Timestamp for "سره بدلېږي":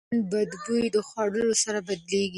1.63-2.23